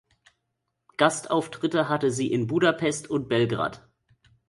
Gastauftritte 0.97 1.87
hatte 1.87 2.09
sie 2.09 2.31
in 2.31 2.47
Budapest 2.47 3.07
und 3.07 3.29
Belgrad. 3.29 3.87